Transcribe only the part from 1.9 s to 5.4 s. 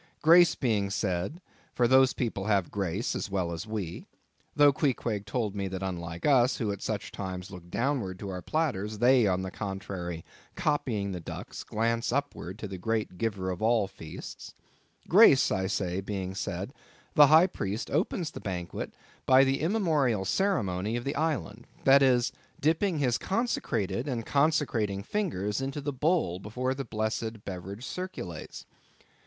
people have their grace as well as we—though Queequeg